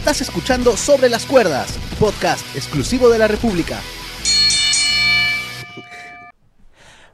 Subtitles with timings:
[0.00, 3.78] Estás escuchando Sobre las Cuerdas, podcast exclusivo de la República.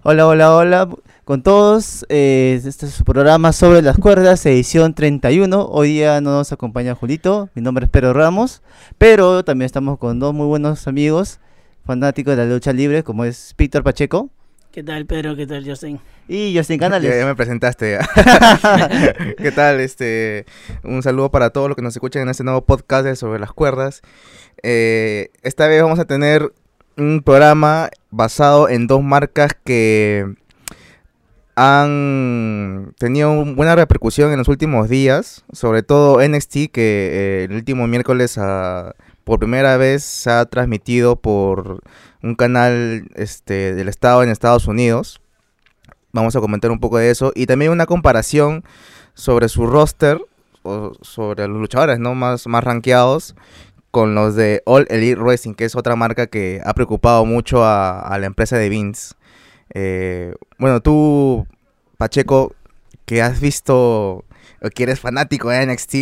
[0.04, 0.88] Hola, hola, hola
[1.24, 2.06] con todos.
[2.08, 5.66] Eh, este es su programa Sobre las Cuerdas, edición 31.
[5.68, 8.62] Hoy día no nos acompaña Julito, mi nombre es Pedro Ramos,
[8.98, 11.40] pero también estamos con dos muy buenos amigos
[11.84, 14.30] fanáticos de la lucha libre, como es Víctor Pacheco.
[14.76, 15.34] ¿Qué tal, Pedro?
[15.34, 15.98] ¿Qué tal, Justin?
[16.28, 17.10] Y Justin Canales.
[17.10, 17.98] Ya, ya me presentaste.
[19.38, 19.80] ¿Qué tal?
[19.80, 20.44] Este,
[20.84, 23.54] un saludo para todos los que nos escuchan en este nuevo podcast de Sobre las
[23.54, 24.02] Cuerdas.
[24.62, 26.52] Eh, esta vez vamos a tener
[26.98, 30.26] un programa basado en dos marcas que
[31.54, 37.86] han tenido buena repercusión en los últimos días, sobre todo NXT, que eh, el último
[37.86, 38.92] miércoles ah,
[39.26, 41.82] por primera vez se ha transmitido por
[42.22, 45.20] un canal este, del Estado en Estados Unidos.
[46.12, 48.62] Vamos a comentar un poco de eso y también una comparación
[49.14, 50.24] sobre su roster,
[50.62, 52.14] o sobre los luchadores ¿no?
[52.14, 53.34] más, más rankeados
[53.90, 58.16] con los de All Elite Wrestling, que es otra marca que ha preocupado mucho a,
[58.20, 59.16] la empresa de Vince.
[59.74, 61.48] Eh, bueno, tú,
[61.98, 62.54] Pacheco,
[63.06, 64.24] que has visto,
[64.62, 65.94] o que eres fanático de NXT,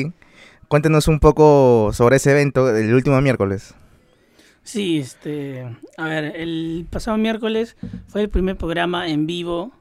[0.69, 3.75] cuéntenos un poco sobre ese evento del último miércoles.
[4.63, 5.67] Sí, este,
[5.99, 7.77] a ver, el pasado miércoles
[8.09, 9.73] fue el primer programa en vivo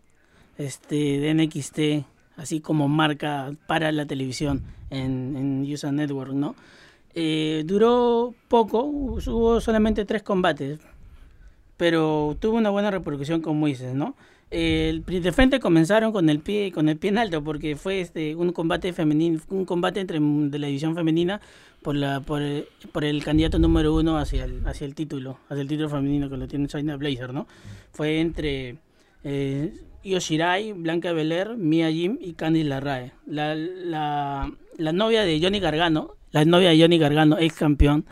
[0.57, 2.05] este, de NXT,
[2.37, 6.55] así como marca para la televisión en, en Network, ¿no?
[7.15, 10.79] Eh, duró poco, hubo solamente tres combates,
[11.77, 14.15] pero tuvo una buena repercusión, como dices, ¿no?
[14.53, 18.35] El, de frente comenzaron con el pie con el pie en alto porque fue este
[18.35, 21.41] un combate femenino un combate entre de la división femenina
[21.81, 25.89] por la por el, candidato número uno hacia el hacia el título hacia el título
[25.89, 27.47] femenino que lo tiene China Blazer no
[27.91, 28.77] fue entre
[29.23, 29.73] eh,
[30.03, 35.59] Io Shirai, Blanca Belair, Mia Jim y Candice LaRae la, la, la novia de Johnny
[35.59, 38.05] Gargano la novia de Johnny Gargano, ex campeón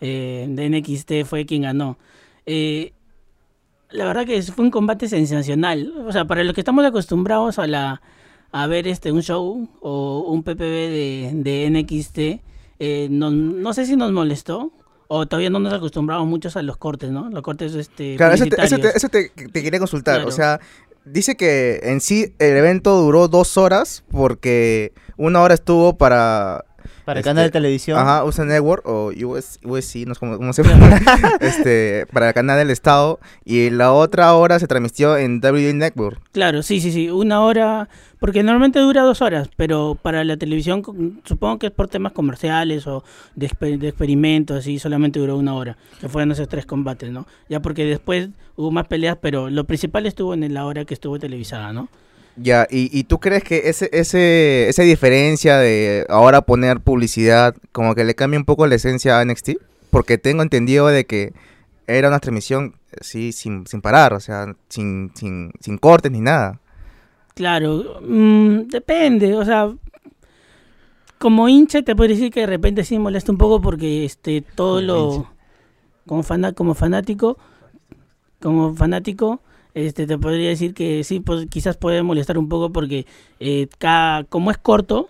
[0.00, 1.96] eh, de NXT, fue quien ganó.
[2.44, 2.92] Eh,
[3.90, 5.92] la verdad que fue un combate sensacional.
[6.06, 8.02] O sea, para los que estamos acostumbrados a la
[8.50, 12.18] a ver este un show o un PPV de, de NXT,
[12.78, 14.72] eh, no, no sé si nos molestó
[15.08, 17.28] o todavía no nos acostumbramos muchos a los cortes, ¿no?
[17.30, 20.60] Los cortes este Claro, eso te, te, quería consultar, o sea,
[21.04, 26.64] dice que en sí el evento duró dos horas porque una hora estuvo para
[27.08, 27.98] para el canal de este, televisión.
[27.98, 31.00] Ajá, USA Network o US, USC, no sé cómo, se llama.
[31.40, 33.18] este, para el canal del Estado.
[33.46, 36.20] Y la otra hora se transmitió en WWE Network.
[36.32, 37.08] Claro, sí, sí, sí.
[37.08, 37.88] Una hora.
[38.18, 40.82] Porque normalmente dura dos horas, pero para la televisión
[41.24, 43.02] supongo que es por temas comerciales o
[43.36, 47.26] de, experimentos, así solamente duró una hora, que fueron esos tres combates, ¿no?
[47.48, 51.18] Ya porque después hubo más peleas, pero lo principal estuvo en la hora que estuvo
[51.18, 51.88] televisada, ¿no?
[52.40, 57.94] Ya, y, y tú crees que ese, ese, esa diferencia de ahora poner publicidad como
[57.94, 59.50] que le cambia un poco la esencia a NXT?
[59.90, 61.32] Porque tengo entendido de que
[61.88, 66.60] era una transmisión, sí, sin, sin parar, o sea, sin, sin, sin cortes ni nada.
[67.34, 69.72] Claro, mm, depende, o sea,
[71.18, 74.80] como hincha te puedo decir que de repente sí molesta un poco porque este todo
[74.80, 75.26] lo
[76.06, 76.22] como
[76.54, 77.38] como fanático
[78.40, 79.40] como fanático
[79.74, 83.06] este te podría decir que sí, pues quizás puede molestar un poco porque
[83.40, 85.08] eh, cada, como es corto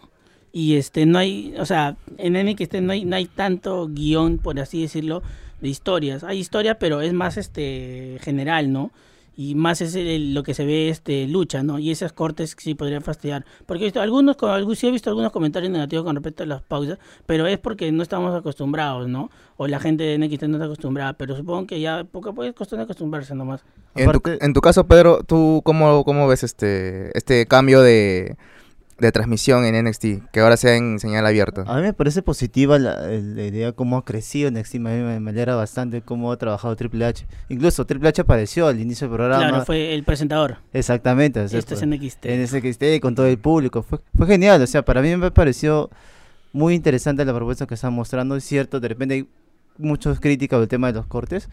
[0.53, 4.59] y este no hay, o sea, en NXT no hay, no hay tanto guion, por
[4.61, 5.23] así decirlo,
[5.61, 6.25] de historias.
[6.25, 8.91] Hay historias, pero es más este general, ¿no?
[9.38, 11.78] Y más es lo que se ve este lucha, ¿no?
[11.78, 13.44] Y esos cortes sí podrían fastidiar.
[13.66, 16.60] Porque he visto algunos, algunos, sí he visto algunos comentarios negativos con respecto a las
[16.60, 19.31] pausas, pero es porque no estamos acostumbrados, ¿no?
[19.56, 22.49] O la gente de NXT no está acostumbrada, pero supongo que ya poco a poco
[22.49, 23.62] es cuestión de acostumbrarse nomás.
[23.94, 28.37] En tu, en tu caso, Pedro, ¿tú cómo, cómo ves este, este cambio de
[28.99, 31.63] de transmisión en NXT, que ahora sea en señal abierta.
[31.67, 36.03] A mí me parece positiva la, idea cómo ha crecido NXT, me, me, alegra bastante
[36.03, 37.27] cómo ha trabajado Triple H.
[37.49, 39.49] Incluso Triple H apareció al inicio del programa.
[39.49, 40.59] Claro, fue el presentador.
[40.73, 41.45] Exactamente.
[41.45, 42.27] Esto es en NXT.
[42.27, 43.83] En NXT con todo el público.
[43.83, 45.91] Fue, fue genial, o sea, para mí me pareció
[46.53, 48.37] muy interesante la propuesta que están mostrando.
[48.37, 49.29] Es cierto, de repente hay
[49.77, 51.49] muchas críticas del tema de los cortes,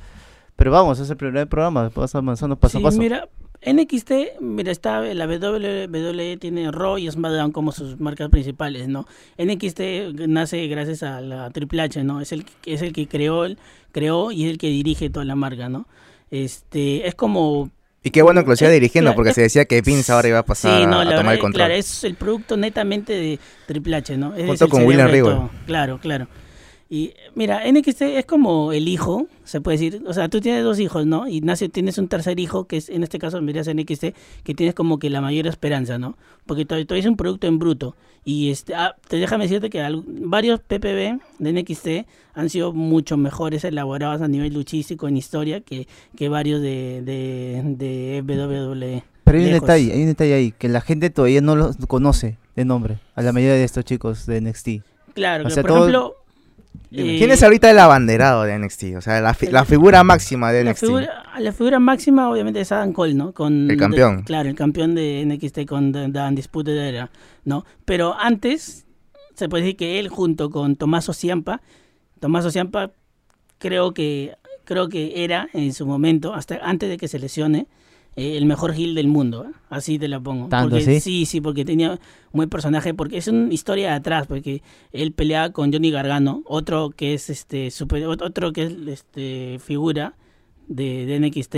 [0.55, 2.97] pero vamos, es el primer programa, vamos avanzando paso a paso.
[2.97, 3.29] Mira,
[3.65, 9.07] NXT, mira, está la WWE tiene Raw y SmackDown como sus marcas principales, ¿no?
[9.37, 9.79] NXT
[10.27, 12.21] nace gracias a la Triple H, ¿no?
[12.21, 13.45] Es el es el que creó,
[13.91, 15.87] creó y es el que dirige toda la marca, ¿no?
[16.29, 17.71] Este, es como
[18.03, 20.45] y qué bueno que lo siga dirigiendo, porque se decía que Vince ahora iba a
[20.45, 21.61] pasar a, tomar el control.
[21.61, 24.31] Claro, es el producto netamente de Triple H, ¿no?
[24.31, 25.49] Junto con William Regal.
[25.65, 26.27] Claro, claro.
[26.87, 30.03] Y mira, NXT es como el hijo, se puede decir.
[30.05, 31.27] O sea, tú tienes dos hijos, ¿no?
[31.27, 34.05] Y nace, tienes un tercer hijo, que es en este caso, miras NXT,
[34.43, 36.15] que tienes como que la mayor esperanza, ¿no?
[36.45, 37.95] Porque todavía, todavía es un producto en bruto.
[38.23, 41.87] Y este, ah, te déjame decirte que al- varios PPB de NXT
[42.35, 47.61] han sido mucho mejores elaborados a nivel luchístico en historia que, que varios de, de,
[47.65, 49.03] de WWE.
[49.23, 49.61] Pero hay un lejos.
[49.67, 53.23] detalle, hay un detalle ahí, que la gente todavía no los conoce de nombre, a
[53.23, 54.69] la mayoría de estos chicos de NXT.
[55.15, 56.15] Claro, O que, por todo- ejemplo...
[56.89, 58.83] Dime, ¿Quién es ahorita el abanderado de NXT?
[58.97, 60.85] O sea, la, fi- la figura máxima de La NXT.
[60.85, 63.33] figura, la figura máxima obviamente es Adam Cole, ¿no?
[63.33, 64.17] Con, El campeón.
[64.17, 67.09] de- claro, el campeón de NXT con The, The Undisputed Era,
[67.43, 67.65] ¿no?
[67.85, 68.85] Pero antes,
[69.35, 71.61] se puede decir que él junto con Tommaso Ciampa,
[72.19, 72.91] Tommaso Ciampa
[73.57, 77.67] creo que, creo que era en su momento, hasta antes de que se lesione,
[78.15, 79.53] eh, el mejor heel del mundo, ¿eh?
[79.69, 80.47] así te la pongo.
[80.47, 80.99] ¿Tanto porque, así?
[81.01, 81.99] Sí, sí, porque tenía un
[82.31, 84.61] buen personaje, porque es una historia de atrás, porque
[84.93, 90.15] él peleaba con Johnny Gargano, otro que es este super, otro que es este figura
[90.67, 91.55] de, de NXT,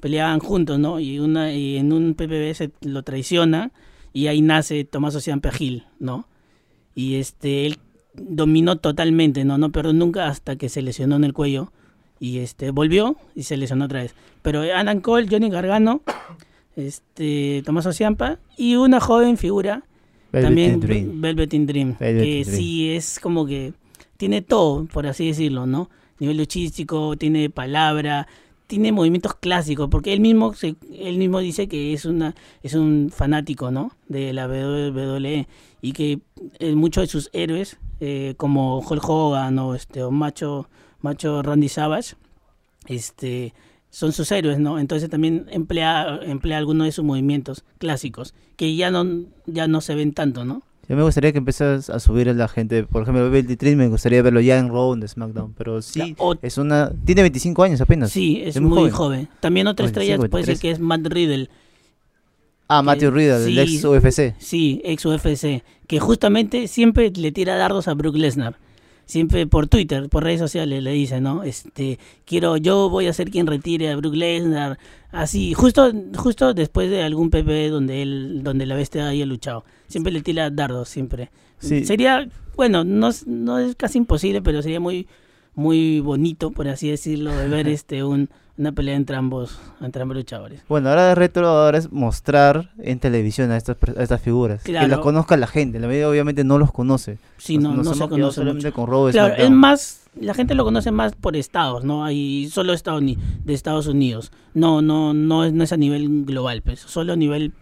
[0.00, 1.00] peleaban juntos, ¿no?
[1.00, 3.72] Y una y en un PPV se lo traiciona
[4.12, 6.28] y ahí nace Tommaso Ciampa Hill, ¿no?
[6.94, 7.78] Y este él
[8.14, 11.72] dominó totalmente, no no perdió nunca hasta que se lesionó en el cuello
[12.22, 14.14] y este volvió y se lesionó otra vez.
[14.42, 16.02] Pero Adam Cole, Johnny Gargano,
[16.76, 19.82] este Tommaso Ciampa y una joven figura
[20.30, 21.20] Velvet también Dream.
[21.20, 22.56] Velveteen Dream, Velvet que Dream.
[22.56, 23.72] sí es como que
[24.18, 25.90] tiene todo, por así decirlo, ¿no?
[26.20, 28.28] Nivel luchístico, tiene palabra,
[28.68, 33.10] tiene movimientos clásicos, porque él mismo se, él mismo dice que es una es un
[33.12, 33.96] fanático, ¿no?
[34.06, 35.48] De la WWE
[35.80, 36.20] y que
[36.60, 40.68] eh, muchos de sus héroes, eh, como Hulk Hogan o este o Macho
[41.02, 42.14] Macho Randy Savage,
[42.86, 43.54] este
[43.90, 44.78] son sus héroes, ¿no?
[44.78, 49.06] Entonces también emplea emplea algunos de sus movimientos clásicos que ya no
[49.46, 50.62] ya no se ven tanto, ¿no?
[50.88, 53.88] Yo me gustaría que empieces a subir a la gente, por ejemplo, Velvet Dream me
[53.88, 56.90] gustaría verlo ya en Raw, en SmackDown, pero sí, o- es una...
[57.04, 58.10] Tiene 25 años apenas.
[58.10, 58.92] Sí, es, es muy muy, joven.
[59.26, 59.28] joven.
[59.40, 60.60] También otra estrella 25, puede ser 23.
[60.60, 61.48] que es Matt Riddle,
[62.68, 64.34] Ah, Matthew que- Riddle, el ex UFC.
[64.38, 68.56] sí, ex UFC, que justamente siempre le tira dardos a Brook Lesnar.
[69.06, 71.42] Siempre por Twitter, por redes sociales le dice, ¿no?
[71.42, 74.78] Este, quiero, yo voy a ser quien retire a Brook Lesnar,
[75.10, 79.64] así, justo, justo después de algún PP donde él, donde la bestia haya luchado.
[79.88, 81.30] Siempre le tira dardos, siempre.
[81.58, 81.84] Sí.
[81.84, 82.26] Sería,
[82.56, 85.06] bueno, no, es- no es casi imposible, pero sería muy,
[85.54, 90.16] muy bonito, por así decirlo, de ver este un, una pelea entre ambos, entre ambos
[90.16, 90.62] luchadores.
[90.68, 94.62] Bueno, ahora de retro ahora es mostrar en televisión a estas, a estas figuras.
[94.62, 95.80] Que las conozca la gente.
[95.80, 97.18] La mayoría obviamente no los conoce.
[97.38, 98.86] Sí, no, nos no, se conoce solamente mucho.
[98.86, 102.04] con y Claro, es más, la gente lo conoce más por estados, ¿no?
[102.04, 104.32] Hay solo estados de Estados Unidos.
[104.54, 107.52] No, no, no es, no es a nivel global, pues, solo a nivel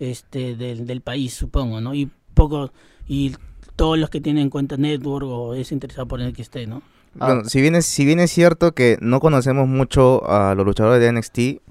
[0.00, 1.94] este del, del país, supongo, ¿no?
[1.94, 2.72] Y poco
[3.06, 3.36] y
[3.76, 6.82] todos los que tienen cuenta network o es interesado por el que esté, ¿no?
[7.20, 7.26] Ah.
[7.26, 11.00] Bueno, si bien, es, si bien es cierto que no conocemos mucho a los luchadores
[11.00, 11.62] de NXT,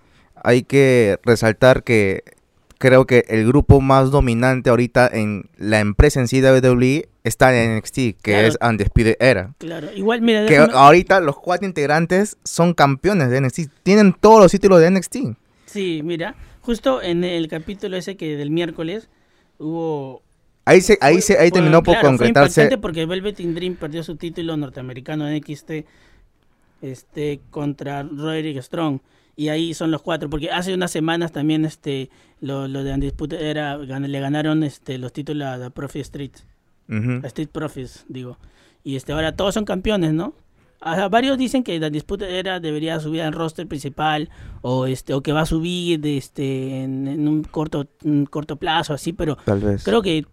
[0.43, 2.23] hay que resaltar que
[2.77, 7.55] creo que el grupo más dominante ahorita en la empresa en sí de WWE está
[7.57, 8.47] en NXT, que Claro.
[8.47, 9.53] es Undisputed Era.
[9.57, 14.51] Claro, igual, mira, Que ahorita los cuatro integrantes son campeones de NXT, tienen todos los
[14.51, 15.17] títulos de NXT.
[15.65, 19.07] sí, mira, justo en el capítulo ese que del miércoles
[19.59, 20.21] hubo
[20.65, 22.61] Ahí se, ahí se, ahí Fue- terminó por claro, fue concretarse.
[22.61, 25.85] impactante porque Velvet in Dream perdió su título norteamericano en XT
[26.81, 28.99] este contra Roderick Strong.
[29.35, 33.41] Y ahí son los cuatro porque hace unas semanas también este lo, lo de Undisputed
[33.41, 36.31] era le ganaron este los títulos a, Profit Street.
[36.89, 38.37] A Street Profits digo.
[38.83, 40.33] Y este ahora todos son campeones no
[40.85, 44.29] Ajá, varios dicen que la disputa era debería subir al roster principal
[44.61, 48.57] o este o que va a subir de este en, en un corto un corto
[48.57, 49.83] plazo así pero Tal vez.
[49.85, 50.25] creo que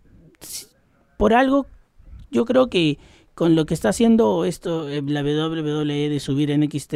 [1.17, 1.67] por algo
[2.31, 2.99] yo creo que
[3.35, 6.95] con lo que está haciendo esto eh, la WWE de subir NXT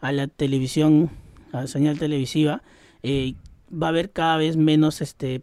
[0.00, 1.10] a la televisión
[1.52, 2.62] a la señal televisiva
[3.02, 3.34] eh,
[3.72, 5.42] va a haber cada vez menos este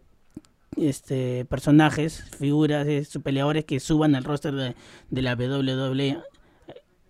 [0.76, 4.76] este personajes figuras eh, peleadores que suban al roster de,
[5.10, 6.18] de la WWE eh,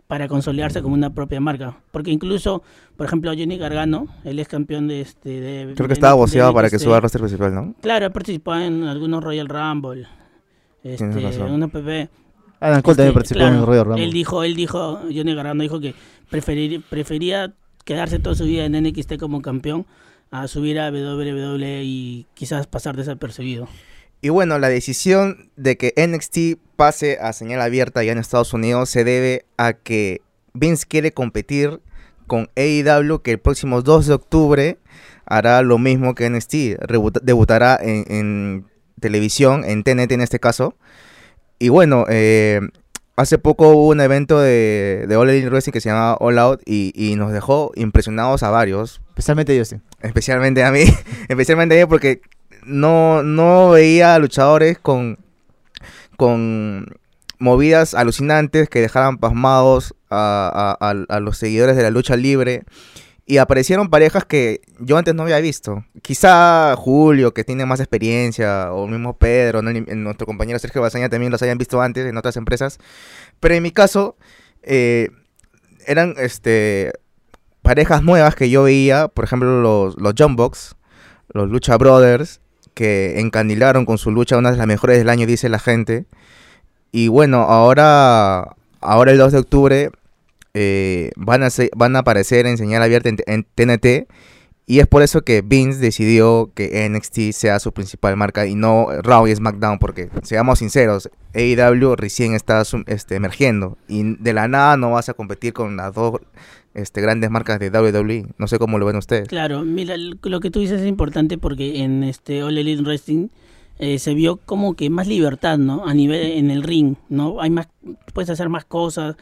[0.06, 2.62] para consolidarse como una propia marca porque incluso
[2.96, 6.54] por ejemplo Johnny Gargano él es campeón de este de, Creo de- que estaba boceado
[6.54, 7.74] para que suba al roster principal, ¿no?
[7.82, 10.06] Claro, ha participado en algunos Royal Rumble.
[10.82, 11.50] Este, razón.
[11.52, 12.08] una PP.
[12.60, 14.04] Adam Cole también Este, participó claro, en el Royal Rumble.
[14.04, 15.94] Él dijo, él dijo, Johnny Gargano dijo que
[16.28, 19.86] preferir, prefería quedarse toda su vida en NXT como campeón
[20.30, 23.68] a subir a WWE y quizás pasar desapercibido.
[24.22, 28.90] Y bueno, la decisión de que NXT pase a señal abierta ya en Estados Unidos
[28.90, 30.20] se debe a que
[30.52, 31.80] Vince quiere competir
[32.26, 34.78] con AEW que el próximo 2 de octubre
[35.24, 36.54] hará lo mismo que NXT,
[37.22, 38.69] debutará en, en
[39.00, 40.74] televisión, en TNT en este caso.
[41.58, 42.60] Y bueno, eh,
[43.16, 46.62] hace poco hubo un evento de, de All Elite Wrestling que se llamaba All Out
[46.64, 49.76] y, y nos dejó impresionados a varios, Especialmente yo, sí.
[50.00, 50.84] especialmente a mí,
[51.28, 52.22] especialmente a mí porque
[52.64, 55.18] no, no veía luchadores con,
[56.16, 56.86] con
[57.38, 62.64] movidas alucinantes que dejaran pasmados a, a- a- a los seguidores de la lucha libre.
[63.30, 65.84] Y aparecieron parejas que yo antes no había visto.
[66.02, 71.40] Quizá Julio, que tiene más experiencia, o mismo Pedro, nuestro compañero Sergio Bazaña también los
[71.40, 72.78] hayan visto antes en otras empresas.
[73.38, 74.16] Pero en mi caso,
[74.64, 75.10] eh,
[75.86, 76.92] eran este
[77.62, 80.74] parejas nuevas que yo veía, por ejemplo, los, los Jumbox,
[81.28, 82.40] los Lucha Brothers,
[82.74, 86.04] que encandilaron con su lucha una de las mejores del año, dice la gente.
[86.90, 89.90] Y bueno, ahora, ahora el 2 de octubre
[90.54, 94.08] eh, van, a se- van a aparecer en señal abierta en, TNT.
[94.66, 98.86] Y es por eso que Vince decidió que NXT sea su principal marca y no
[99.02, 104.76] Raw y SmackDown, porque seamos sinceros, AEW recién está este, emergiendo y de la nada
[104.76, 106.20] no vas a competir con las dos
[106.74, 108.26] este, grandes marcas de WWE.
[108.38, 109.26] No sé cómo lo ven ustedes.
[109.28, 113.26] Claro, mira, lo que tú dices es importante porque en este All Elite Wrestling
[113.80, 115.86] eh, se vio como que más libertad, ¿no?
[115.86, 117.40] A nivel en el ring, ¿no?
[117.40, 117.68] Hay más,
[118.12, 119.16] puedes hacer más cosas,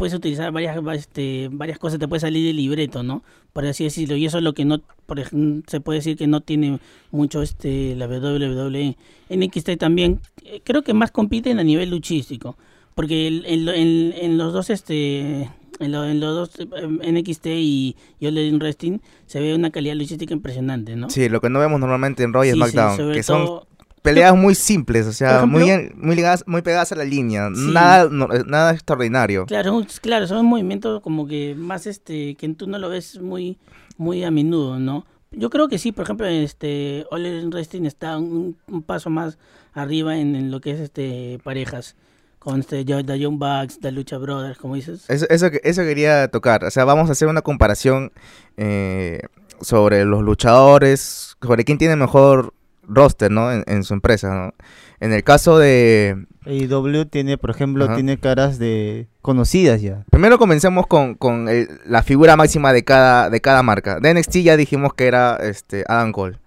[0.00, 3.22] puedes utilizar varias, va- este, varias cosas, te puede salir del libreto, ¿no?
[3.52, 4.16] Por así decirlo.
[4.16, 6.78] Y eso es lo que no, por ejemplo, se puede decir que no tiene
[7.10, 8.96] mucho este la WWE.
[9.28, 12.56] NXT también, eh, creo que más compiten a nivel luchístico,
[12.94, 17.96] porque en, en- en los dos este en, lo- en los dos eh, NXT y,
[18.22, 21.10] All Elite Wrestling se ve una calidad luchística impresionante, ¿no?
[21.10, 23.66] Sí, lo que no vemos normalmente en Raw y Sí, sí, SmackDown, que son todo-
[24.02, 27.70] peleas muy simples, o sea, muy, muy, ligadas, muy pegadas a la línea, Sí.
[27.72, 29.46] nada, no- nada extraordinario.
[29.46, 33.58] Claro, claro, son movimientos como que más este que tú no lo ves muy
[33.98, 35.04] muy a menudo, ¿no?
[35.32, 39.38] Yo creo que sí, por ejemplo, este All Wrestling está un, un paso más
[39.74, 41.94] arriba en, en lo que es este parejas
[42.38, 45.04] con este The Young Bucks, The Lucha Brothers, como dices.
[45.08, 48.12] Eso, eso, eso quería tocar, o sea, vamos a hacer una comparación
[48.56, 49.20] eh,
[49.60, 52.54] sobre los luchadores, sobre quién tiene mejor
[52.90, 53.52] roster, ¿no?
[53.52, 54.52] En, en su empresa, ¿no?
[55.00, 56.26] En el caso de...
[56.44, 57.94] AEW tiene, por ejemplo, Ajá.
[57.94, 60.04] tiene caras de conocidas ya.
[60.10, 63.98] Primero comencemos con, con el- la figura máxima de cada, de cada marca.
[64.00, 66.38] De NXT ya dijimos que era este Adam Cole.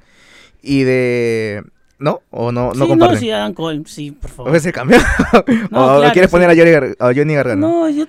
[0.62, 1.64] Y de...
[2.00, 2.22] ¿No?
[2.32, 3.20] ¿O no, no sí, no, comparten?
[3.20, 4.52] sí, Adam Cole, sí, por favor.
[4.52, 4.98] ¿O es el cambio?
[5.72, 6.36] No, ¿O claro, quieres sí.
[6.36, 7.68] poner a Johnny, Gar- a Johnny Gargano?
[7.68, 8.06] No, yo,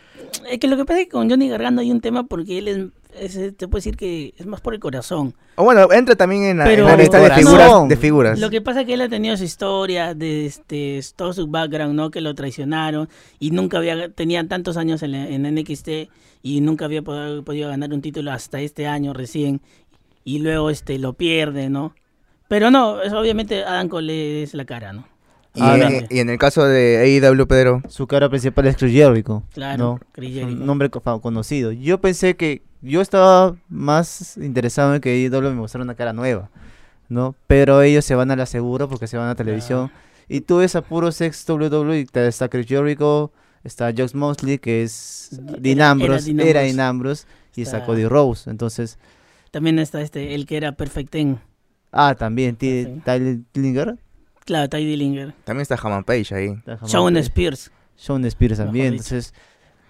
[0.51, 2.69] es que lo que pasa es que con Johnny Gargano hay un tema porque él
[2.69, 2.79] es,
[3.19, 5.35] es- te puedo decir que es más por el corazón.
[5.57, 8.39] O bueno, entra también en la, en Pero- la lista de figuras, de figuras.
[8.41, 11.95] Lo que pasa es que él ha tenido su historia de este todo su background,
[11.95, 12.11] ¿no?
[12.11, 16.09] Que lo traicionaron y nunca había tenía tantos años en, NXT
[16.43, 19.61] y nunca había podido, podido ganar un título hasta este año recién
[20.25, 21.95] y luego este lo pierde, ¿no?
[22.49, 25.07] Pero no, es, obviamente Adam Cole es la cara, ¿no?
[25.57, 26.15] Y, Ah, en- Obviamente.
[26.15, 27.81] y en el caso de AEW, Pedro.
[27.89, 29.45] Su cara principal es Chris Jericho.
[29.55, 30.01] Claro, ¿no?
[30.13, 30.61] Chris Es Jericho.
[30.61, 31.71] Un nombre conocido.
[31.71, 36.51] Yo pensé que yo estaba más interesado en que AEW me mostrara una cara nueva,
[37.09, 37.35] ¿no?
[37.47, 39.91] Pero ellos se van a la segura porque se van a televisión.
[40.29, 45.29] Y tú ves a puros ex WWE, está Chris Jericho, está Josh Mosley, que es
[45.59, 46.77] Dean era Ambrose, Dean era Ambrose.
[46.77, 47.27] Dean Ambrose,
[47.57, 48.49] y está Está- Cody Rose.
[48.51, 48.99] Entonces,
[49.51, 51.39] También está este el que era Perfect Ten.
[51.93, 53.01] ah, también T- Sí.
[53.05, 53.99] Tyler Dillinger,
[54.47, 55.33] Claro, Ty Dillinger.
[55.45, 56.55] También está Haman Page ahí.
[56.87, 57.71] Shawn Spears.
[57.97, 58.93] Shawn Spears también.
[58.93, 59.05] dicho.
[59.15, 59.33] Entonces,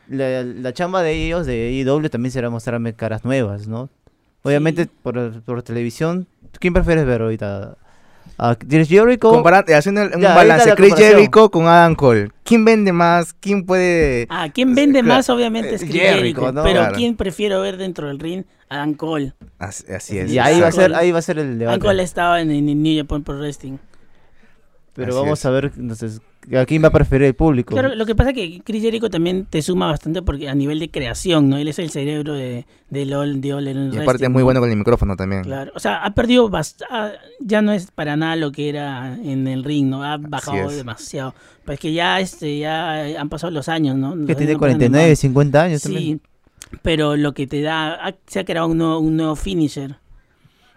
[0.08, 3.88] la, la chamba de ellos, de AEW, también será mostrarme caras nuevas, ¿no?
[4.42, 4.90] Obviamente, Sí.
[5.02, 6.26] por, por televisión,
[6.61, 7.76] ¿quién prefieres ver ahorita?
[8.37, 9.30] ¿A Chris Jericho?
[9.30, 10.94] Compara- haciendo un Ya, balance, Chris.
[10.96, 12.30] Jericho con Adam Cole.
[12.42, 13.32] ¿Quién vende más?
[13.32, 14.26] ¿Quién puede...?
[14.28, 15.30] Ah, ¿quién vende Claro, más?
[15.30, 16.52] Obviamente es eh, Chris Jericho, Jericho.
[16.52, 16.62] ¿no?
[16.64, 16.94] Pero Claro.
[16.96, 18.42] ¿quién prefiero ver dentro del ring?
[18.68, 19.34] Adam Cole.
[19.58, 20.32] Así, así es.
[20.32, 21.78] y ahí va, a Adam ser, ahí va a ser el Adam debate.
[21.80, 23.76] Cole estaba en, en New Japan Pro Wrestling.
[24.94, 25.46] Pero Así vamos es.
[25.46, 26.20] a ver, entonces,
[26.58, 27.74] ¿a quién va a preferir el público?
[27.74, 30.78] Claro, lo que pasa es que Chris Jericho también te suma bastante porque a nivel
[30.78, 31.56] de creación, ¿no?
[31.56, 34.44] Él es el cerebro de, de LOL, de Elite Y aparte es muy ¿no?
[34.44, 35.42] bueno con el micrófono también.
[35.42, 39.14] Claro, o sea, ha perdido bast- ah, ya no es para nada lo que era
[39.14, 40.02] en el ring, ¿no?
[40.04, 40.76] Ha bajado es.
[40.76, 41.34] demasiado.
[41.64, 44.10] Pues que ya este ya han pasado los años, ¿no?
[44.26, 45.16] Que tiene no pasan en 49, vano.
[45.16, 46.02] 50 años también.
[46.02, 49.96] Sí, pero lo que te da, ha- se ha creado un nuevo, un nuevo finisher.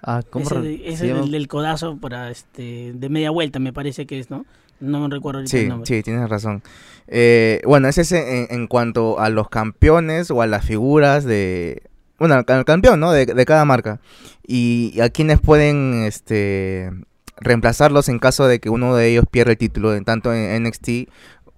[0.04, 1.22] Ah, ¿cómo Ese, llama?
[1.22, 4.46] del, del codazo para este de media vuelta me parece que es, ¿no?
[4.80, 5.88] No me recuerdo ahorita el Sí, nombre.
[5.88, 6.62] sí, tienes razón.
[7.08, 11.84] Eh, bueno, ese es en, en cuanto a los campeones o a las figuras de...
[12.20, 13.12] Bueno, al, campeón, ¿no?
[13.12, 14.00] De, de cada marca.
[14.46, 16.92] Y a quienes pueden este,
[17.38, 20.90] reemplazarlos en caso de que uno de ellos pierda el título, tanto en NXT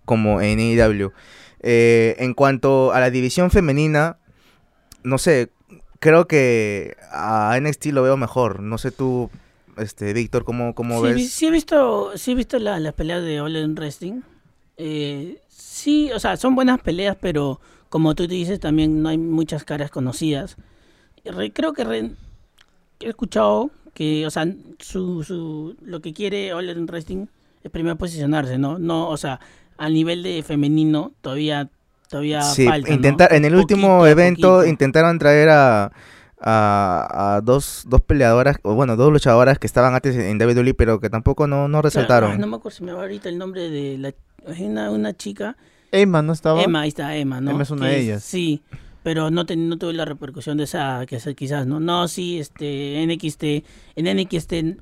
[0.06, 1.12] como en AEW.
[1.62, 4.18] Eh, en cuanto a la división femenina,
[5.04, 5.50] no sé,
[6.00, 8.62] creo que a NXT lo veo mejor.
[8.62, 9.30] No sé tú,
[9.80, 11.30] este, Víctor, ¿cómo, cómo Sí, ves?
[11.32, 14.22] sí he visto, sí he visto la- las peleas de All In Wrestling.
[14.78, 19.18] Eh, Sí, o sea, son buenas peleas, pero como tú te dices, también no hay
[19.18, 20.58] muchas caras conocidas.
[21.24, 22.12] Re- creo que re-
[23.00, 24.46] he escuchado que, o sea,
[24.80, 27.28] su, su, lo que quiere All Elite Wrestling
[27.64, 28.78] es primero posicionarse, ¿no?
[28.78, 29.40] No, o sea,
[29.78, 31.70] a nivel de femenino todavía
[32.10, 34.66] todavía Sí, falta, en el último Poquito evento poquito.
[34.70, 35.92] intentaron traer a,
[36.41, 41.00] a, a dos, dos peleadoras, o bueno, dos luchadoras que estaban antes en WWE, pero
[41.00, 42.39] que tampoco no, no resaltaron.
[42.39, 44.13] no me acuerdo si me va ahorita el nombre de la
[44.60, 45.58] una, una chica
[45.91, 46.62] Emma no estaba.
[46.63, 47.51] Emma, ahí está Emma, ¿no?
[47.51, 48.24] Emma es una Que de ellas.
[48.24, 48.62] Sí,
[49.03, 51.79] pero no, ten- no tuve la repercusión de esa que esa quizás, ¿no?
[51.79, 53.43] No, sí, este, NXT,
[53.96, 54.79] en NXT, en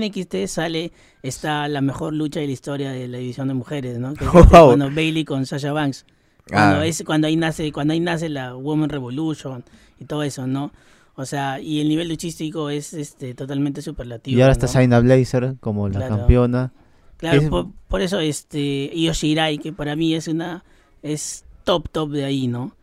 [0.00, 4.14] NXT sale está la mejor lucha de la historia de la división de mujeres, ¿no?
[4.14, 4.66] Que es este, Wow.
[4.68, 6.04] cuando Bailey con Sasha Banks.
[6.48, 6.86] Cuando, Ah.
[6.86, 9.64] es, cuando ahí nace, cuando ahí nace la Women Revolution
[9.98, 10.72] y todo eso, ¿no?
[11.20, 14.38] O sea, y el nivel luchístico es este totalmente superlativo.
[14.38, 14.72] y ahora está ¿no?
[14.72, 16.16] Shayna Blazer como la Claro.
[16.18, 16.72] campeona.
[17.18, 20.64] Claro, Es- por, por eso este Yoshirai, que para mí es una
[21.02, 22.74] es top top de ahí, ¿no?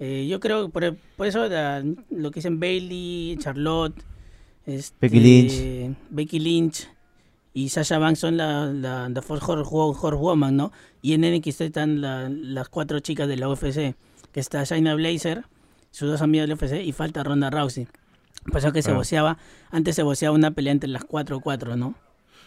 [0.00, 3.94] Eh, yo creo que por, por eso la- lo que dicen Bailey, Charlotte,
[4.66, 5.96] este, Becky Lynch.
[6.10, 6.88] Becky Lynch
[7.52, 10.72] y Sasha Banks son la, la, la Four Horse, Horse Woman, ¿no?
[11.02, 13.94] Y en NXT están la- las cuatro chicas de la UFC,
[14.32, 15.44] que está Shayna Blazer,
[15.94, 17.86] sus dos amigas de la UFC y falta Ronda Rousey.
[18.52, 18.94] Pasó que se Ah.
[18.94, 19.38] voceaba,
[19.70, 21.94] antes se voceaba una pelea entre las cuatro cuatro, ¿no?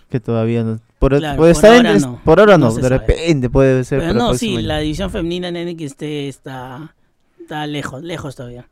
[0.10, 0.80] Que todavía no.
[1.00, 2.22] Por, Claro, puede por estar en- ahora no.
[2.24, 2.98] por ahora No de sabe.
[2.98, 4.00] repente puede ser.
[4.00, 4.68] Pero no, sí, año.
[4.68, 6.94] la división femenina en NXT está,
[7.40, 8.68] está lejos, lejos todavía.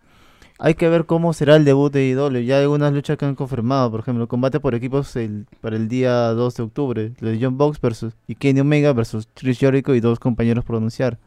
[0.60, 2.42] Hay que ver cómo será el debut de IW.
[2.46, 3.92] Ya hay algunas luchas que han confirmado.
[3.92, 7.12] Por ejemplo, combate por equipos el, para el día 2 de octubre.
[7.20, 10.78] Lo de John Box versus y Kenny Omega versus Chris Jericho y dos compañeros por
[10.78, 11.18] anunciar.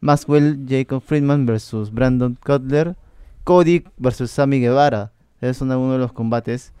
[0.00, 2.94] Maxwell Jacob Friedman versus Brandon Cutler.
[3.44, 5.12] Cody versus Sammy Guevara.
[5.40, 6.72] Es uno uno de los combates.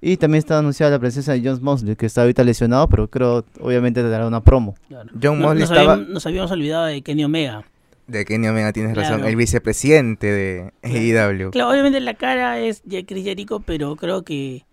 [0.00, 3.44] Y también está anunciada la presencia de John Mosley, que está ahorita lesionado, pero creo
[3.60, 4.74] obviamente te dará una promo.
[4.88, 5.10] Claro.
[5.20, 5.92] John No- Mosley nos, estaba...
[5.94, 7.64] habíamos, nos habíamos olvidado de Kenny Omega.
[8.06, 9.16] De Kenny Omega tienes Claro.
[9.16, 11.50] razón, el vicepresidente de AEW.
[11.50, 14.64] Claro, obviamente la cara es de Chris Jericho, pero creo que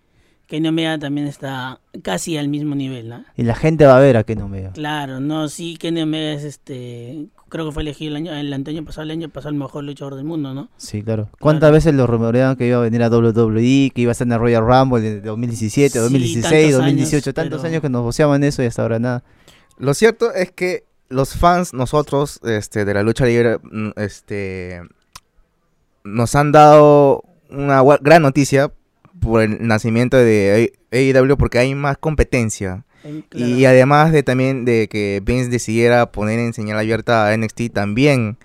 [0.48, 3.26] Kenny Omega también está casi al mismo nivel, ¿no?
[3.36, 4.72] Y la gente va a ver a Kenny Omega.
[4.74, 8.84] Claro, no, sí, Kenny Omega es este, creo que fue elegido el año, el año
[8.86, 10.70] pasado, el año pasado el mejor luchador del mundo, ¿no?
[10.78, 11.30] Sí, claro.
[11.40, 14.34] ¿Cuántas veces lo rumoreaban que iba a venir a WWE, que iba a estar en
[14.34, 18.02] el Royal Rumble de 2017, Sí, 2016, tantos 2018, años, tantos pero- años que nos
[18.04, 19.24] voceaban eso y hasta ahora nada.
[19.78, 24.82] Lo cierto es que los fans, nosotros, este, de la lucha libre, mm, este,
[26.04, 28.72] nos han dado una gran noticia
[29.20, 32.86] por el nacimiento de AEW porque hay más competencia.
[33.30, 33.48] Claro.
[33.48, 38.38] Y además de también de que Vince decidiera poner en señal abierta a NXT también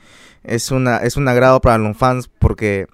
[0.44, 2.86] es una es un agrado para los fans porque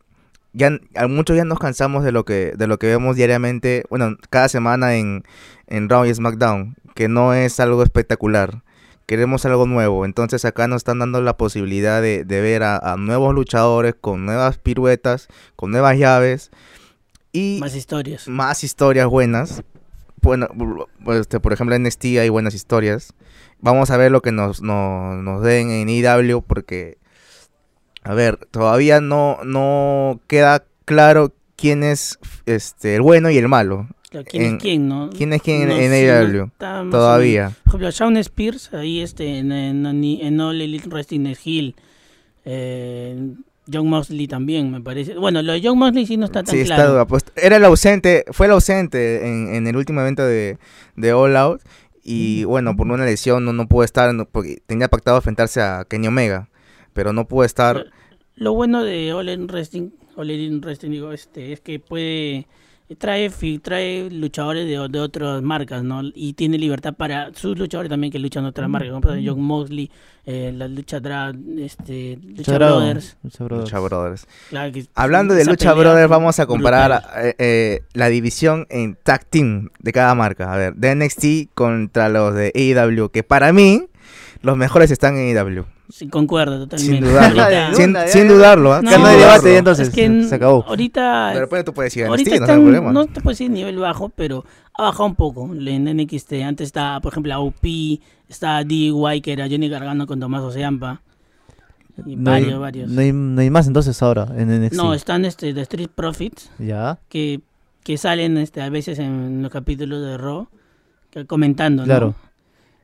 [0.52, 0.70] ya
[1.08, 4.96] muchos ya nos cansamos de lo que de lo que vemos diariamente, bueno, cada semana
[4.96, 5.24] en
[5.66, 8.62] en Raw y SmackDown, que no es algo espectacular.
[9.06, 12.96] Queremos algo nuevo, entonces acá nos están dando la posibilidad de, de ver a, a
[12.96, 16.50] nuevos luchadores con nuevas piruetas, con nuevas llaves
[17.32, 18.26] y Más historias.
[18.26, 19.62] más historias buenas.
[20.26, 20.48] Bueno,
[21.04, 23.14] pues, este, por ejemplo en NXT hay buenas historias.
[23.60, 26.98] Vamos a ver lo que nos, nos, nos den en IW porque,
[28.02, 33.88] a ver, todavía no, no queda claro quién es este, el bueno y el malo.
[34.28, 35.10] ¿Quién en- es quién, no?
[35.16, 36.90] ¿Quién es quién No, en sí, no AEW?
[36.90, 37.52] Todavía.
[37.64, 41.74] Por ejemplo, Shawn Spears, ahí este, en, en, en All Elite Wrestling es Hill.
[42.44, 43.34] Eh,
[43.72, 45.14] John Mosley también, me parece.
[45.16, 46.92] Bueno, lo de John Mosley sí no está tan Sí, está claro.
[46.92, 47.06] duda.
[47.06, 50.58] Pues, era el ausente, fue el ausente en, en el último evento de,
[50.96, 51.62] de All Out.
[52.02, 55.84] Y bueno, por una lesión no, no pudo estar, no- porque tenía pactado enfrentarse a
[55.88, 56.48] Kenny Omega.
[56.92, 57.86] Pero no pudo estar.
[58.36, 62.46] Lo bueno de All Elite Wrestling, All Wrestling digo, este, es que puede
[62.98, 66.02] trae fi- trae luchadores de, de otras marcas, ¿no?
[66.14, 69.32] Y tiene libertad para sus luchadores también que luchan en otras marcas, como por ejemplo
[69.34, 69.90] John Mosley,
[70.24, 73.16] eh, la lucha Dra, este, Lucha Brothers.
[73.22, 73.64] Lucha Brothers.
[73.72, 74.26] Lucha Brothers.
[74.50, 78.96] Claro que Hablando de Lucha pelea Brothers, vamos a comparar eh, eh, la división en
[79.02, 80.52] tag team de cada marca.
[80.52, 83.86] A ver, de NXT contra los de AEW, que para mí
[84.42, 85.64] los mejores están en AEW.
[85.88, 86.96] Sí, concuerdo totalmente.
[86.96, 87.42] Sin dudarlo.
[87.42, 88.72] Ahorita- sin, sin dudarlo.
[88.72, 88.82] ¿ah?
[88.82, 90.64] No, Ya Sin no hay no, debate, entonces es que se, se acabó.
[90.66, 92.92] ahorita De repente tú puedes decir Ahorita NXT, no está hay en- problema.
[92.92, 94.44] no te puedo decir nivel bajo, pero
[94.76, 96.42] ha bajado un poco en NXT.
[96.44, 101.02] Antes estaba, por ejemplo, AUP, está DIY, que era Johnny Gargano con Tomás Oceampa.
[102.04, 102.90] Y No hay, varios, varios.
[102.90, 104.76] no hay- no hay más entonces ahora en NXT.
[104.76, 107.40] No, están este, The Street Profits, Ya, que,
[107.84, 110.48] que salen este, a veces en los capítulos de Raw,
[111.26, 112.14] comentando, ¿no?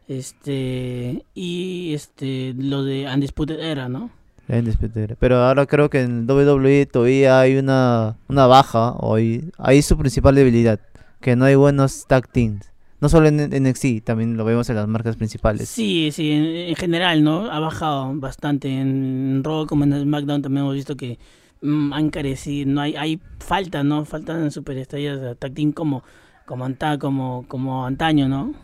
[0.09, 4.11] Este, y este, lo de Undisputed Era, ¿no?
[4.49, 5.17] indiscutible.
[5.19, 10.35] Pero ahora creo que en WWE todavía hay una, una baja, o hay, su principal
[10.35, 10.81] debilidad,
[11.21, 12.71] que no hay buenos tag teams.
[13.01, 15.69] No solo en NXT, también lo vemos en las marcas principales.
[15.69, 17.51] Sí, sí, en, en general, ¿no?
[17.51, 18.69] Ha bajado bastante.
[18.69, 21.19] En Raw como en SmackDown también hemos visto que
[21.63, 24.05] mm, han carecido, no hay, hay falta, ¿no?
[24.05, 26.05] Faltan superestrellas de tag team como,
[26.47, 28.55] como, anta- como, como antaño, ¿no?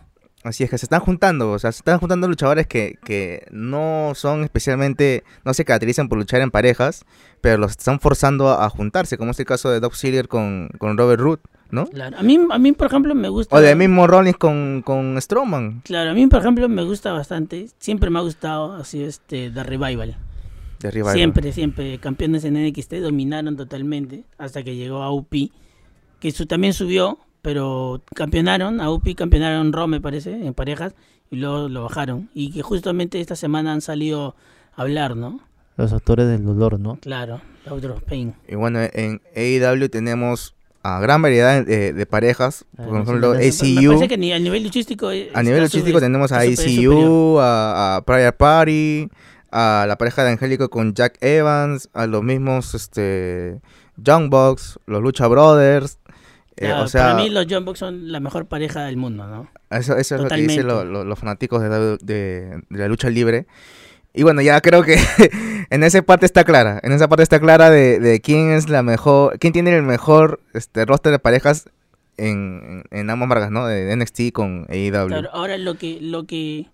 [0.45, 4.13] Así es que se están juntando, o sea, se están juntando luchadores que, que no
[4.15, 7.05] son especialmente, no se caracterizan por luchar en parejas,
[7.41, 10.69] pero los están forzando a, a juntarse, como es el caso de Doc Ziggler con,
[10.79, 11.87] con Robert Root, ¿no?
[11.89, 12.17] Claro.
[12.19, 13.55] A mí, a mí, por ejemplo, me gusta...
[13.57, 17.69] O del mismo Rollins con, con Strowman, Claro, a mí, por ejemplo, me gusta bastante.
[17.79, 20.17] Siempre me ha gustado así este The Revival.
[20.79, 21.13] de arriba.
[21.15, 21.99] Siempre, siempre.
[21.99, 25.35] Campeones en NXT dominaron totalmente hasta que llegó a UP,
[26.21, 28.81] que su, también subió, pero campeonaron.
[28.81, 30.95] A UP campeonaron Raw, me parece, en parejas,
[31.31, 32.29] y luego lo bajaron.
[32.35, 34.35] Y que justamente esta semana han salido
[34.75, 35.41] a hablar, ¿no?
[35.77, 36.99] Los actores del dolor, ¿no?
[37.01, 38.35] Claro, Doctor of Pain.
[38.49, 43.47] Y bueno, en AEW tenemos a gran variedad de, de parejas, Ah, por ejemplo, me-
[43.49, 43.87] ACU.
[43.89, 45.09] parece que ni- a nivel luchístico.
[45.09, 45.29] A nivel
[45.65, 46.41] está su- luchístico tenemos a.
[46.41, 49.09] ACU, a, a Pryor Party,
[49.53, 53.61] a la pareja de Angélico con Jack Evans, a los mismos este
[53.97, 55.99] Young Bucks, los Lucha Brothers.
[56.59, 59.27] Eh, Claro, o sea, para mí los John Bucks son la mejor pareja del mundo,
[59.27, 59.49] ¿no?
[59.71, 60.63] eso, eso es lo que dicen totalmente.
[60.65, 63.47] lo- lo- los fanáticos de, de- de- la lucha libre.
[64.15, 64.97] Y bueno, ya creo que
[65.71, 66.81] en esa parte está clara.
[66.83, 70.41] En esa parte está clara de, de quién es la mejor, quién tiene el mejor
[70.55, 71.69] este roster de parejas
[72.17, 73.67] en, en ambas marcas, ¿no?
[73.67, 75.07] De NXT con AEW.
[75.09, 76.67] Claro, ahora lo que, lo que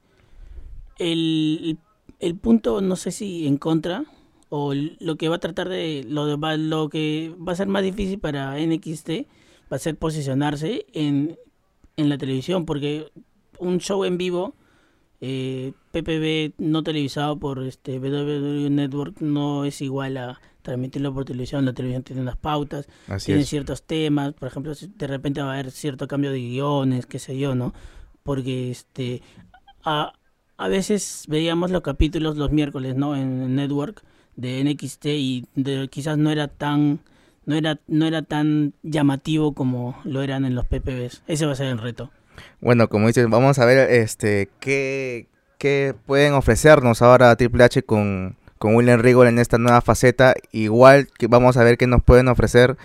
[0.99, 1.79] el,
[2.21, 4.05] el punto, no sé si en contra,
[4.49, 8.19] o lo que va a tratar de, lo, lo que va a ser más difícil
[8.21, 9.11] para NXT,
[9.79, 11.39] ser posicionarse en,
[11.97, 13.11] en la televisión, porque
[13.59, 14.55] un show en vivo,
[15.21, 21.65] eh, PPV no televisado por este WWE Network, no es igual a transmitirlo por televisión,
[21.65, 23.49] la televisión tiene unas pautas, Así tiene es.
[23.49, 27.39] ciertos temas, por ejemplo, de repente va a haber cierto cambio de guiones, qué sé
[27.39, 27.75] yo, ¿no?
[28.23, 29.23] Porque este
[29.85, 30.13] a,
[30.57, 33.17] a veces veíamos los capítulos los miércoles, ¿no?
[33.17, 34.03] En el network
[34.37, 37.01] de NXT y de- quizás no era tan
[37.47, 41.23] no era no era tan llamativo como lo eran en los PPVs.
[41.27, 42.11] Ese va a ser el reto.
[42.61, 45.29] Bueno, como dices, vamos a ver este qué,
[45.59, 50.35] qué pueden ofrecernos ahora Triple H con, con William Regal en esta nueva faceta.
[50.53, 52.77] Igual que vamos a ver qué nos pueden ofrecer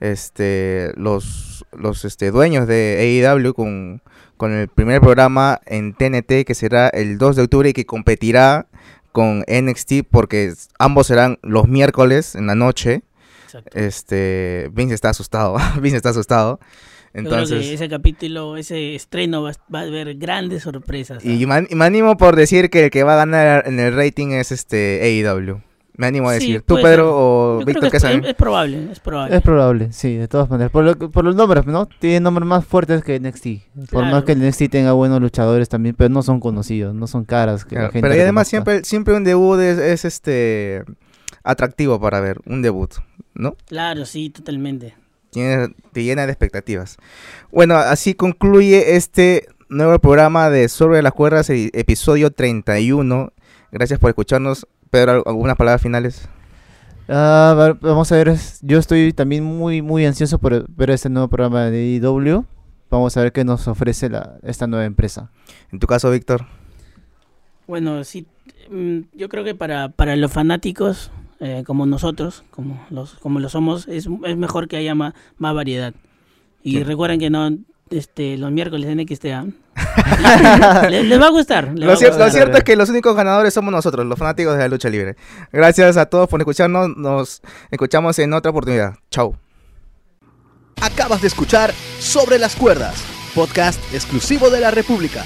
[0.00, 4.02] este los, los este, dueños de AEW con,
[4.36, 8.66] con el primer programa en TNT que será el 2 de octubre y que competirá
[9.12, 13.02] con NXT porque ambos serán los miércoles en la noche.
[13.48, 13.78] Exacto.
[13.78, 16.58] Este, Vince está asustado, Vince está asustado.
[16.60, 21.24] Yo creo que Entonces, ese capítulo, ese estreno va, va a haber grandes sorpresas.
[21.24, 21.28] ¿ah?
[21.28, 24.52] Y me, animo por decir que el que va a ganar en el rating es
[24.52, 25.62] este AEW.
[25.96, 26.62] Me animo a Sí, decir.
[26.62, 27.12] ¿Tú, puede Pedro ser.
[27.16, 29.36] o Yo Víctor, que qué es, es probable, es probable.
[29.36, 30.70] Es probable, sí, de todas maneras.
[30.70, 31.86] Por, lo que- por los nombres, ¿no?
[31.86, 33.46] Tienen nombres más fuertes que NXT.
[33.74, 34.06] Por Claro.
[34.14, 37.64] más que NXT tenga buenos luchadores también, pero no son conocidos, no son caras.
[37.64, 40.84] Que la gente pero y además siempre, siempre un debut es, es, este
[41.42, 42.92] atractivo para ver, un debut,
[43.38, 43.56] ¿no?
[43.66, 44.94] Claro, sí, totalmente.
[45.30, 46.98] Tiene, te llena de expectativas.
[47.50, 53.32] Bueno, así concluye este nuevo programa de Sobre las Cuerdas, episodio 31.
[53.72, 54.66] Gracias por escucharnos.
[54.90, 56.28] Pedro, ¿algunas palabras finales?
[57.08, 61.28] Ah, va- vamos a ver, yo estoy también muy, muy ansioso por ver este nuevo
[61.28, 62.44] programa de IW.
[62.90, 65.30] Vamos a ver qué nos ofrece la, esta nueva empresa.
[65.72, 66.46] En tu caso, Víctor.
[67.66, 68.26] Bueno, sí,
[68.70, 73.48] mm, yo creo que para, para los fanáticos eh, como nosotros, como los como lo
[73.48, 75.94] somos, es, es mejor que haya más, más variedad.
[76.62, 76.82] Y Sí.
[76.84, 77.50] recuerden que no
[77.90, 79.46] este los miércoles en XTA.
[80.90, 81.68] les, les va a gustar.
[81.68, 82.30] va Lo, a cier- lo gustar.
[82.32, 85.16] cierto es que los únicos ganadores somos nosotros, los fanáticos de la lucha libre.
[85.52, 86.90] Gracias a todos por escucharnos.
[86.96, 88.94] Nos escuchamos en otra oportunidad.
[89.10, 89.36] Chau.
[90.82, 93.02] Acabas de escuchar Sobre las Cuerdas,
[93.34, 95.24] podcast exclusivo de la República.